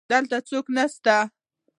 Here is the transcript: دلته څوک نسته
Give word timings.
دلته 0.09 0.37
څوک 0.49 0.65
نسته 0.77 1.15